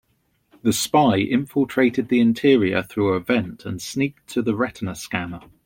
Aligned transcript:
The 0.63 0.73
spy 0.73 1.17
infiltrated 1.17 2.07
the 2.09 2.19
interior 2.21 2.81
through 2.81 3.09
a 3.09 3.19
vent 3.19 3.67
and 3.67 3.79
sneaked 3.79 4.25
to 4.29 4.41
the 4.41 4.55
retina 4.55 4.95
scanner. 4.95 5.41